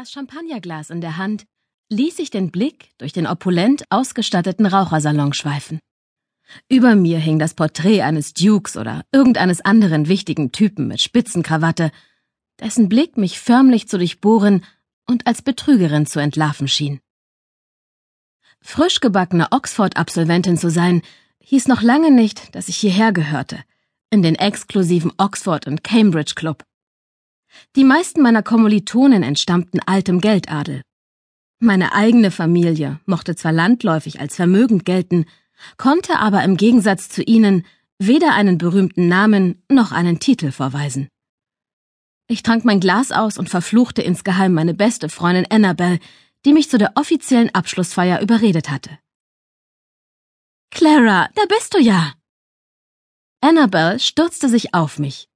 [0.00, 1.44] Das Champagnerglas in der Hand
[1.90, 5.78] ließ ich den Blick durch den opulent ausgestatteten Rauchersalon schweifen.
[6.70, 11.90] Über mir hing das Porträt eines Dukes oder irgendeines anderen wichtigen Typen mit Spitzenkrawatte,
[12.60, 14.64] dessen Blick mich förmlich zu durchbohren
[15.06, 17.00] und als Betrügerin zu entlarven schien.
[18.62, 21.02] Frisch gebackene Oxford-Absolventin zu sein,
[21.40, 23.62] hieß noch lange nicht, dass ich hierher gehörte,
[24.08, 26.64] in den exklusiven Oxford und Cambridge Club.
[27.76, 30.82] Die meisten meiner Kommilitonen entstammten altem Geldadel.
[31.60, 35.26] Meine eigene Familie mochte zwar landläufig als vermögend gelten,
[35.76, 37.66] konnte aber im Gegensatz zu ihnen
[37.98, 41.08] weder einen berühmten Namen noch einen Titel vorweisen.
[42.28, 45.98] Ich trank mein Glas aus und verfluchte insgeheim meine beste Freundin Annabel,
[46.44, 48.98] die mich zu der offiziellen Abschlussfeier überredet hatte.
[50.70, 52.14] Clara, da bist du ja!
[53.42, 55.28] Annabel stürzte sich auf mich,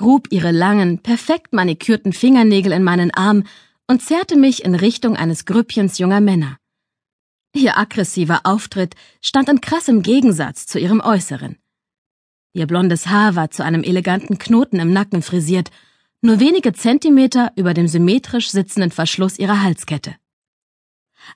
[0.00, 3.44] grub ihre langen, perfekt manikürten Fingernägel in meinen Arm
[3.86, 6.56] und zerrte mich in Richtung eines Grüppchens junger Männer.
[7.54, 11.58] Ihr aggressiver Auftritt stand in krassem Gegensatz zu ihrem Äußeren.
[12.54, 15.70] Ihr blondes Haar war zu einem eleganten Knoten im Nacken frisiert,
[16.22, 20.16] nur wenige Zentimeter über dem symmetrisch sitzenden Verschluss ihrer Halskette.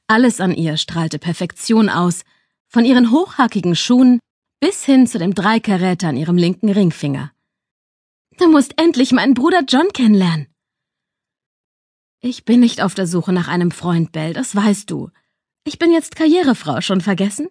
[0.07, 2.25] Alles an ihr strahlte Perfektion aus,
[2.67, 4.21] von ihren hochhackigen Schuhen
[4.59, 7.31] bis hin zu dem Dreikaräter an ihrem linken Ringfinger.
[8.39, 10.49] Du musst endlich meinen Bruder John kennenlernen.
[12.21, 15.11] Ich bin nicht auf der Suche nach einem Freund, Bell, das weißt du.
[15.65, 17.49] Ich bin jetzt Karrierefrau, schon vergessen?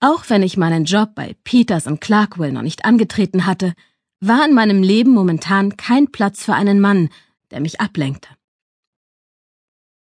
[0.00, 3.74] Auch wenn ich meinen Job bei Peters und Clarkwell noch nicht angetreten hatte,
[4.20, 7.08] war in meinem Leben momentan kein Platz für einen Mann,
[7.50, 8.28] der mich ablenkte.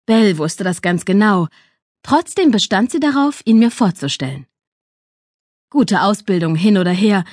[0.07, 1.49] Bell wusste das ganz genau,
[2.03, 4.47] trotzdem bestand sie darauf, ihn mir vorzustellen.
[5.71, 7.25] Gute Ausbildung hin oder her,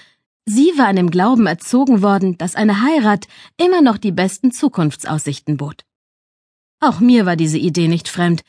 [0.45, 3.27] sie war in dem Glauben erzogen worden, dass eine Heirat
[3.57, 5.85] immer noch die besten Zukunftsaussichten bot.
[6.79, 8.43] Auch mir war diese Idee nicht fremd,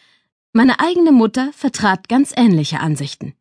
[0.52, 3.34] meine eigene Mutter vertrat ganz ähnliche Ansichten.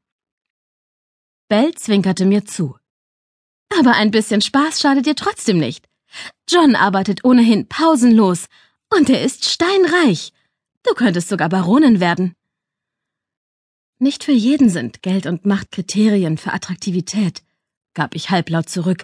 [1.47, 2.75] Bell zwinkerte mir zu.
[3.79, 5.87] Aber ein bisschen Spaß schadet dir trotzdem nicht.
[6.49, 8.47] John arbeitet ohnehin pausenlos
[8.89, 10.33] und er ist steinreich.
[10.83, 12.35] Du könntest sogar Baronin werden.
[13.99, 17.43] Nicht für jeden sind Geld und Macht Kriterien für Attraktivität,
[17.93, 19.03] gab ich halblaut zurück,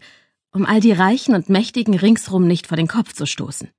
[0.52, 3.70] um all die Reichen und Mächtigen ringsrum nicht vor den Kopf zu stoßen.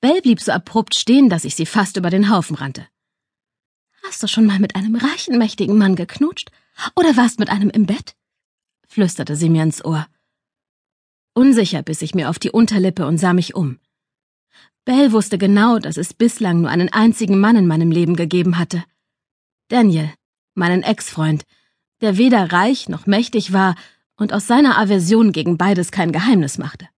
[0.00, 2.86] Bell blieb so abrupt stehen, dass ich sie fast über den Haufen rannte.
[4.02, 6.50] Hast du schon mal mit einem reichen, mächtigen Mann geknutscht?
[6.96, 8.16] Oder warst mit einem im Bett?
[8.88, 10.06] flüsterte sie mir ins Ohr.
[11.34, 13.78] Unsicher biss ich mir auf die Unterlippe und sah mich um.
[14.84, 18.82] Bell wusste genau, dass es bislang nur einen einzigen Mann in meinem Leben gegeben hatte.
[19.68, 20.12] Daniel,
[20.54, 21.44] meinen Ex-Freund,
[22.00, 23.74] der weder reich noch mächtig war
[24.16, 26.88] und aus seiner Aversion gegen beides kein Geheimnis machte.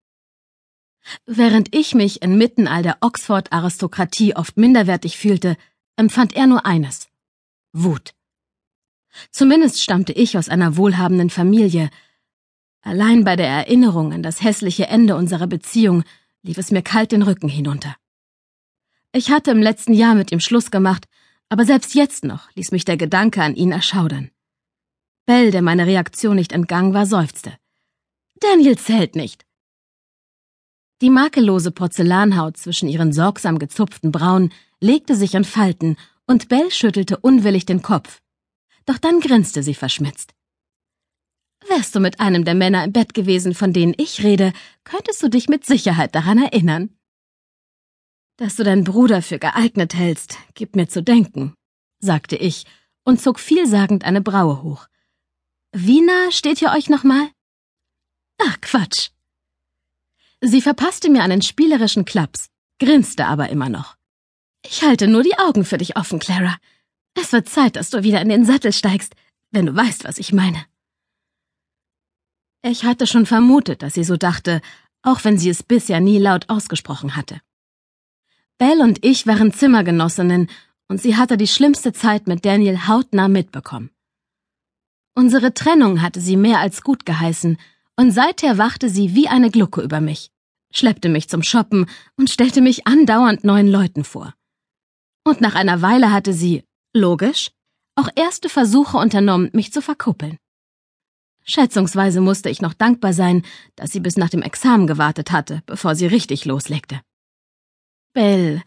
[1.25, 5.57] Während ich mich inmitten all der Oxford-Aristokratie oft minderwertig fühlte,
[5.95, 7.07] empfand er nur eines
[7.73, 8.13] Wut.
[9.31, 11.89] Zumindest stammte ich aus einer wohlhabenden Familie.
[12.81, 16.03] Allein bei der Erinnerung an das hässliche Ende unserer Beziehung
[16.41, 17.95] lief es mir kalt den Rücken hinunter.
[19.11, 21.05] Ich hatte im letzten Jahr mit ihm Schluss gemacht,
[21.49, 24.31] aber selbst jetzt noch ließ mich der Gedanke an ihn erschaudern.
[25.25, 27.57] Bell, der meine Reaktion nicht entgangen war, seufzte.
[28.39, 29.45] Daniel zählt nicht.
[31.01, 37.17] Die makellose Porzellanhaut zwischen ihren sorgsam gezupften Brauen legte sich in Falten, und Bell schüttelte
[37.17, 38.21] unwillig den Kopf.
[38.85, 40.33] Doch dann grinste sie verschmitzt.
[41.67, 44.53] Wärst du mit einem der Männer im Bett gewesen, von denen ich rede,
[44.83, 46.95] könntest du dich mit Sicherheit daran erinnern.
[48.37, 51.53] Dass du deinen Bruder für geeignet hältst, gibt mir zu denken,
[51.99, 52.65] sagte ich
[53.05, 54.87] und zog vielsagend eine Braue hoch.
[55.73, 57.29] Wie nah steht ihr euch nochmal?
[58.37, 59.09] Ach, Quatsch,
[60.45, 63.95] Sie verpasste mir einen spielerischen Klaps, grinste aber immer noch.
[64.65, 66.57] Ich halte nur die Augen für dich offen, Clara.
[67.13, 69.15] Es wird Zeit, dass du wieder in den Sattel steigst,
[69.51, 70.65] wenn du weißt, was ich meine.
[72.61, 74.61] Ich hatte schon vermutet, dass sie so dachte,
[75.01, 77.39] auch wenn sie es bisher nie laut ausgesprochen hatte.
[78.57, 80.49] Belle und ich waren Zimmergenossinnen,
[80.89, 83.91] und sie hatte die schlimmste Zeit mit Daniel hautnah mitbekommen.
[85.15, 87.57] Unsere Trennung hatte sie mehr als gut geheißen,
[87.95, 90.33] und seither wachte sie wie eine Glucke über mich
[90.75, 91.85] schleppte mich zum Shoppen
[92.17, 94.33] und stellte mich andauernd neuen Leuten vor.
[95.23, 96.63] Und nach einer Weile hatte sie,
[96.93, 97.51] logisch,
[97.95, 100.37] auch erste Versuche unternommen, mich zu verkuppeln.
[101.45, 103.43] Schätzungsweise musste ich noch dankbar sein,
[103.75, 107.01] dass sie bis nach dem Examen gewartet hatte, bevor sie richtig loslegte.
[108.13, 108.61] Bell,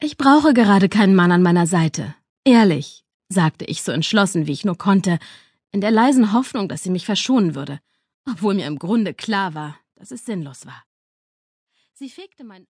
[0.00, 2.14] ich brauche gerade keinen Mann an meiner Seite.
[2.44, 5.18] Ehrlich, sagte ich so entschlossen, wie ich nur konnte,
[5.72, 7.80] in der leisen Hoffnung, dass sie mich verschonen würde,
[8.28, 10.84] obwohl mir im Grunde klar war, dass es sinnlos war.
[11.94, 12.66] Sie fegte mein